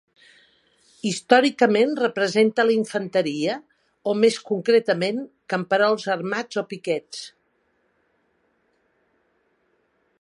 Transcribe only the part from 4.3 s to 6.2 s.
concretament, camperols